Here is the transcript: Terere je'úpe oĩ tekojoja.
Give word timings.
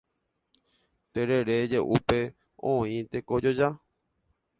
Terere 1.13 1.57
je'úpe 1.73 2.17
oĩ 2.71 2.97
tekojoja. 3.13 3.69